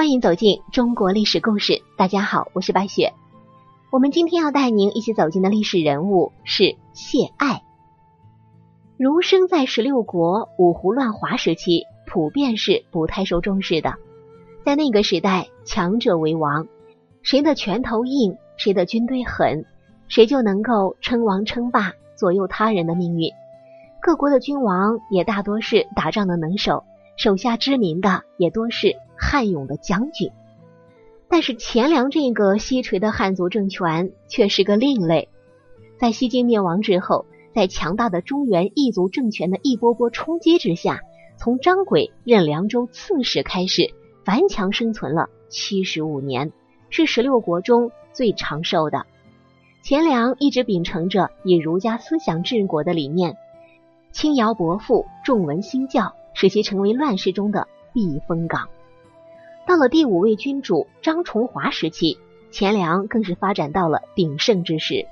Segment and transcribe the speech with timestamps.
[0.00, 1.82] 欢迎走进中国历史故事。
[1.98, 3.12] 大家好，我是白雪。
[3.92, 7.60] 我们今天要带您一起走进的历史人物是谢爱。
[8.96, 13.96] 儒生在十六国五胡乱华时期，普遍是不太受重视的。
[14.64, 16.66] 在那个时代，强者为王，
[17.20, 19.66] 谁的拳头硬，谁的军队狠，
[20.08, 23.30] 谁就能够称王称霸，左右他人的命运。
[24.00, 26.84] 各国的君王也大多是打仗的能手，
[27.18, 30.32] 手下知名的也多是汉勇的将军。
[31.28, 35.28] 但是钱粮这个西垂的汉族政权却是个另类。
[35.98, 41.02] 在西晋灭亡之后，在强大的中原异族政权的一波波冲击之下，
[41.36, 43.92] 从张轨任凉州刺史开始，
[44.26, 46.52] 顽强生存了七十五年，
[46.88, 49.06] 是十六国中最长寿的。
[49.82, 53.36] 钱粮一直秉承着以儒家思想治国的理念，
[54.10, 58.68] 轻徭薄赋，重文轻教，使其成为乱世中的避风港。
[59.70, 62.18] 到了第五位君主张崇华时期，
[62.50, 65.06] 钱粮更是发展到了鼎盛之时。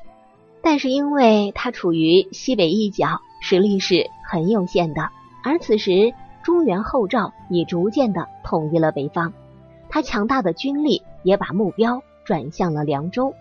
[0.62, 5.10] 但是因为他处于西北一角，实力是很有限的。
[5.44, 9.32] 而此时中原后赵已逐渐的统一了北方，
[9.88, 13.34] 他强大的军力也把目标转向了凉州。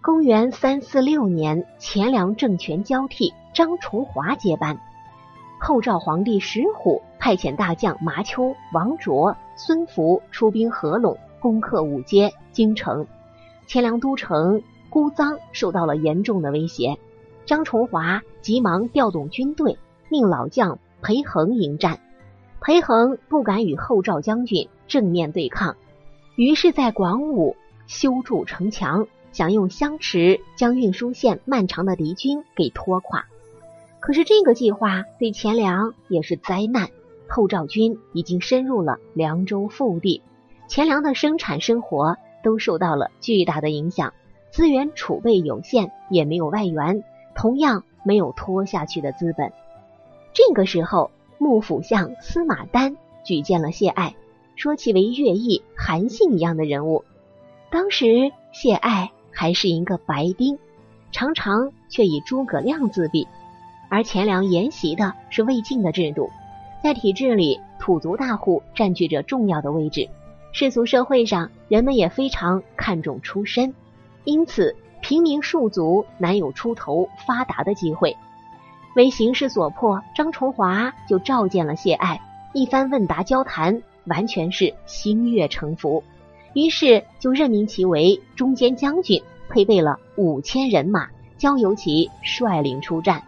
[0.00, 4.80] 公元三四六年，钱粮政权交替，张崇华接班。
[5.60, 13.06] 后赵皇帝石虎派遣大将麻丘、王卓、孙福出兵合拢，攻克五街、京城。
[13.66, 16.96] 钱粮都城孤臧受到了严重的威胁。
[17.44, 19.76] 张崇华急忙调动军队，
[20.08, 22.00] 命老将裴恒迎战。
[22.62, 25.76] 裴恒不敢与后赵将军正面对抗，
[26.36, 27.54] 于是，在广武
[27.86, 33.26] 修筑城墙，想用相持将运输线漫长的敌军给拖垮。
[34.00, 36.88] 可是这个计划对钱粮也是灾难。
[37.30, 40.20] 后赵军已经深入了凉州腹地，
[40.66, 44.12] 钱粮的生产生活都受到了巨大的影响，
[44.50, 47.04] 资源储备有限，也没有外援，
[47.36, 49.52] 同样没有拖下去的资本。
[50.32, 54.16] 这个时候，幕府相司马丹举荐了谢爱，
[54.56, 57.04] 说其为乐毅、韩信一样的人物。
[57.70, 60.58] 当时谢爱还是一个白丁，
[61.12, 63.28] 常常却以诸葛亮自比。
[63.88, 66.30] 而钱粮沿袭的是魏晋的制度，
[66.82, 70.08] 在体制里，土族大户占据着重要的位置。
[70.52, 73.74] 世俗社会上，人们也非常看重出身，
[74.24, 78.16] 因此平民庶族难有出头发达的机会。
[78.96, 82.20] 为形势所迫，张崇华就召见了谢爱，
[82.54, 86.02] 一番问答交谈，完全是心悦诚服。
[86.54, 91.08] 于是就任命其为中间将军，配备了五千人马，
[91.38, 93.22] 交由其率领出战。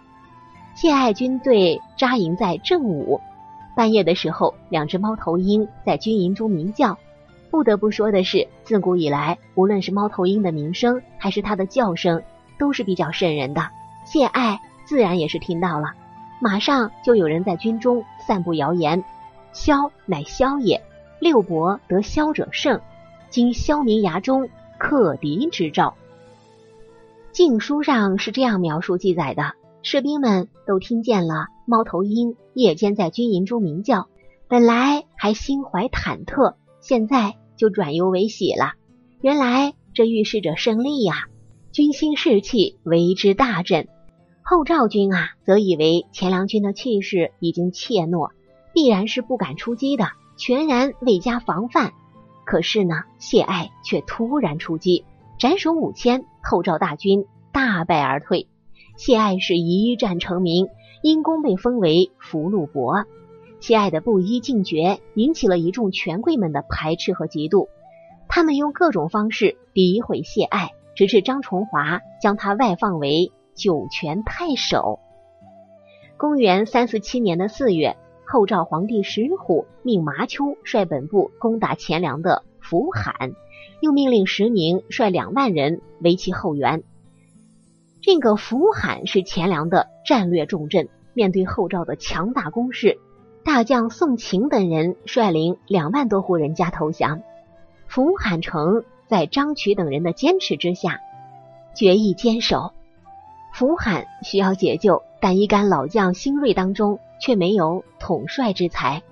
[0.74, 3.20] 谢爱军队扎营在正午，
[3.74, 6.98] 半夜的时候，两只猫头鹰在军营中鸣叫。
[7.50, 12.22] 不得不说的是，自古以来，无论是猫头鹰的鸣声，还是它的叫声，
[12.58, 13.68] 都是比较瘆人的。
[14.06, 15.92] 谢艾自然也是听到了，
[16.40, 19.04] 马上就有人在军中散布谣言
[19.52, 20.82] ：“枭乃枭也，
[21.20, 22.80] 六伯得枭者胜，
[23.28, 25.94] 今枭民牙中克敌之兆。”
[27.32, 29.52] 晋书上是这样描述记载的。
[29.84, 34.09] 士兵们都听见了猫头鹰夜间在军营中鸣叫，
[34.48, 38.75] 本来还心怀忐忑，现在就转忧为喜了。
[39.20, 41.26] 原来这预示着胜利呀！
[41.72, 43.88] 军心士气为之大振。
[44.43, 48.31] 后赵军啊，则以为钱粮军的气势已经怯懦，
[48.72, 51.93] 必然是不敢出击的，全然未加防范。
[52.44, 55.04] 可是呢，谢艾却突然出击，
[55.38, 58.49] 斩首五千，后赵大军大败而退。
[58.97, 60.69] 谢爱是一战成名，
[61.03, 63.04] 因功被封为福禄伯。
[63.60, 67.69] 谢爱的布衣进爵引起了一众权贵们的排斥和嫉妒，
[68.28, 74.99] 他们用各种方式诋毁谢爱，直至张崇华将他外放为酒泉太守。
[76.17, 83.32] 公元三四七年的四月，后赵皇帝石虎命麻丘率本部攻打钱粮的福罕，
[83.81, 86.82] 又命令石宁率两万人为其后援。
[88.04, 92.99] 这个福罕是钱粮的战略重镇，面对后赵的强大攻势，
[93.44, 97.22] 大将宋秦等人率领两万多户人家投降。
[97.87, 100.99] 福罕城在张渠等人的坚持之下，
[101.76, 102.72] 决意坚守。
[103.54, 109.02] 福罕需要解救，但一干老将新锐当中却没有统帅之才。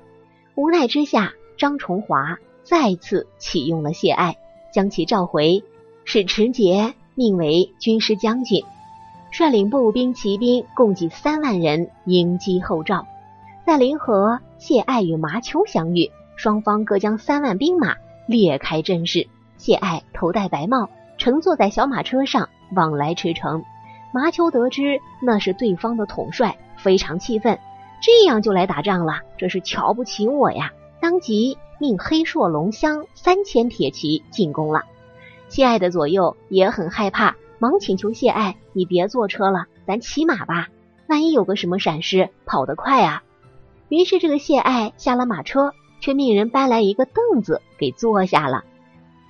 [0.57, 4.37] 无奈之下，张崇华再次启用了谢爱，
[4.73, 5.63] 将其召回，
[6.05, 8.65] 使持节命为军师将军。
[9.31, 13.07] 率领步兵、骑兵共计三万人迎击后赵，
[13.65, 17.95] 在临河，谢爱与麻丘相遇，双方各将三万兵马
[18.27, 19.29] 列开阵势。
[19.57, 23.63] 谢爱头戴白帽，乘坐在小马车上往来驰骋。
[24.13, 27.59] 麻丘得知那是对方的统帅，非常气愤，
[28.03, 30.73] 这样就来打仗了，这是瞧不起我呀！
[31.01, 34.83] 当即命黑硕龙骧三千铁骑进攻了。
[35.49, 40.69] 谢爱的左右也很害怕，忙请求谢爱：“你别坐车了，咱骑马吧，
[41.09, 43.23] 万一有个什么闪失，跑得快啊！”
[43.91, 48.65] 于是这个谢爱下了马车，却命人搬来一个凳子给坐下了。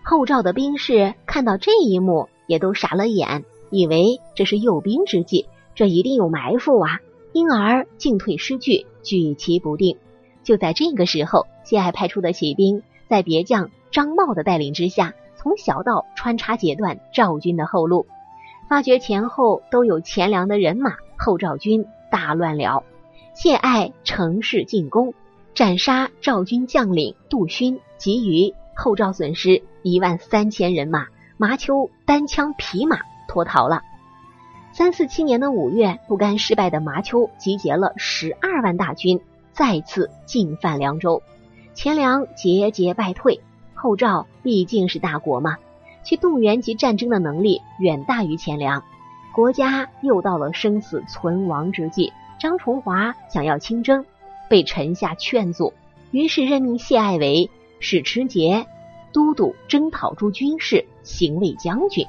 [0.04, 7.00] 后赵的兵士看到这一幕，也都傻了眼，以为这是诱兵之计，这一定有埋伏啊，
[7.32, 9.98] 因而进退失据，举棋不定。
[10.44, 18.06] 就在这个时候，谢爱派出的骑兵在别将张茂的带领之下，从小道穿插截断赵军的后路，
[18.70, 22.84] 发觉前后都有钱粮的人马，后赵军大乱了。
[23.34, 25.12] 谢爱乘势进攻，
[25.54, 29.60] 斩杀赵军将领杜勋，及余后赵损失。
[29.82, 33.82] 一万三千人马，麻丘单枪匹马脱逃了。
[34.72, 39.20] 三四七年的五月，不甘失败的麻丘集结了十二万大军，
[39.52, 41.24] 再次进犯凉州。
[41.74, 43.40] 钱粮节节败退。
[43.74, 45.56] 后赵毕竟是大国嘛，
[46.02, 48.82] 其动员及战争的能力远大于钱粮，
[49.34, 52.12] 国家又到了生死存亡之际。
[52.38, 54.04] 张崇华想要亲征，
[54.48, 55.74] 被臣下劝阻，
[56.10, 57.50] 于是任命谢爱为
[57.80, 58.66] 使持节。
[59.12, 62.06] 都督征讨诸军事，行卫将军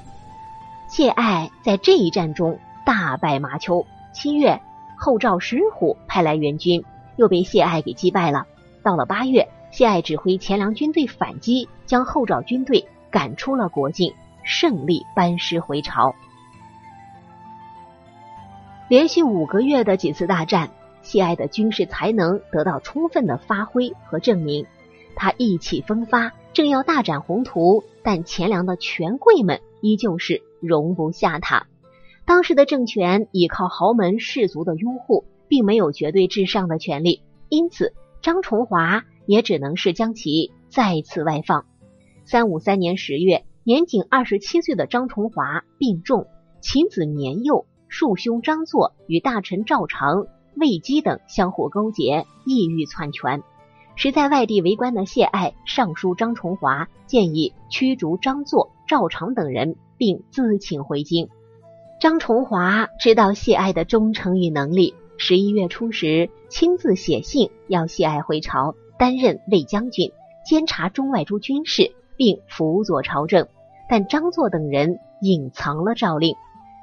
[0.88, 3.84] 谢爱在这一战中大败麻丘。
[4.14, 4.62] 七月，
[5.00, 6.84] 后赵石虎派来援军，
[7.16, 8.46] 又被谢爱给击败了。
[8.84, 14.14] 到了八月，谢爱指挥钱粮军队反击，将后赵军队赶出了国境，
[14.44, 16.16] 胜利班师回朝。
[18.88, 20.72] 连续五个月的几次大战，
[21.02, 24.66] 谢爱的军事才能得到充分的发挥和证明，
[25.16, 26.34] 他意气风发。
[26.54, 31.68] 正要大展宏图，但钱粮的权贵们依旧是容不下他。
[32.26, 41.66] 当时的政权依靠豪门士族的拥护，并没有绝对至上的权利，因此张崇华也只能是将其再次外放。
[42.24, 46.28] 三五三年十月，年仅二十七岁的张崇华病重，
[46.62, 53.44] 其子年幼，庶兄张作与大臣赵长、魏基等相互勾结，意欲篡权。
[53.96, 61.28] 时在外地为官的谢爱上书张崇华，建议驱逐张作、赵长等人，并自请回京。
[62.00, 70.12] 张崇华知道谢爱的忠诚与能力，十一月初时亲自写信要谢爱回朝，担任卫将军，
[70.46, 73.48] 监察中外诸军事，并辅佐朝政。
[73.90, 76.36] 但张作等人隐藏了诏令。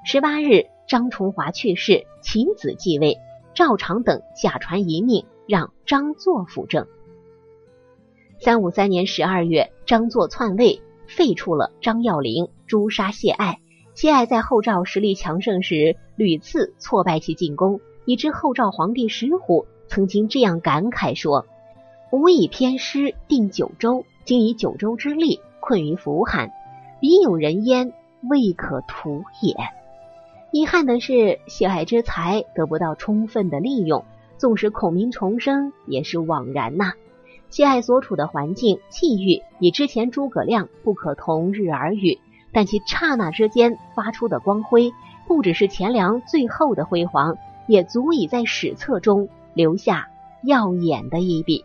[0.05, 3.19] 十八日，张崇华去世，秦子继位，
[3.55, 6.89] 赵常等假传遗命，让张作辅政。
[8.41, 13.61] 三五三年十二月，张作篡位，废黜了张耀陵，诛杀谢爱。
[13.95, 21.47] 谢爱在后赵实力强盛时，屡次挫败其进攻，以致后赵皇帝石虎曾经这样感慨说
[22.11, 26.53] ：“吾以偏师定九州，今以九州之力困于扶韩，
[27.01, 27.95] 彼有人焉，
[28.29, 29.57] 未可图也。”
[30.53, 34.05] 遗憾的是，谢爱之才得不到充分的利用，
[34.37, 36.93] 纵使孔明重生，也是枉然呐。
[37.49, 42.19] 谢爱所处的环境、气遇与之前诸葛亮不可同日而语，
[42.53, 44.93] 但其刹那之间发出的光辉，
[45.27, 50.11] 不只是钱粮最后的辉煌，也足以在史册中留下
[50.43, 51.65] 耀眼的一笔。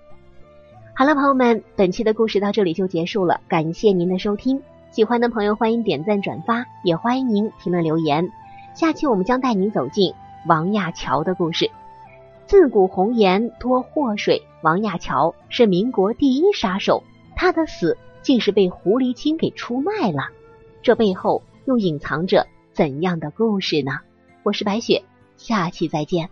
[0.95, 4.61] 好了，朋友们，本期的故事到这里就结束了，感谢您的收听。
[4.91, 8.29] 喜欢的朋友欢迎点赞转发，也欢迎您评论留言。
[8.75, 10.13] 下期我们将带您走进
[10.47, 11.71] 王亚樵的故事。
[12.45, 17.01] 自古红颜多祸水，王亚樵是民国第一杀手，
[17.35, 20.29] 他的死竟是被狐狸精给出卖了，
[20.83, 23.93] 这背后又隐藏着怎样的故事呢？
[24.43, 25.01] 我是白雪，
[25.37, 26.29] 下期再见。